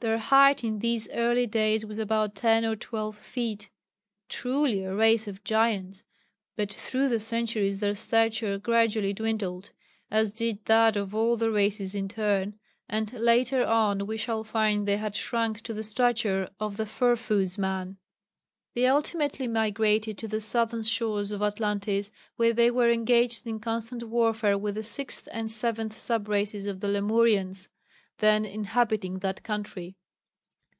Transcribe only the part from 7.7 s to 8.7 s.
their stature